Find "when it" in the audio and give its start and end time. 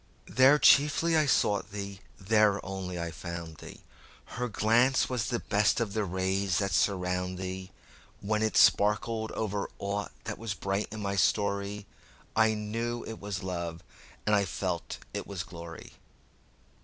8.19-8.57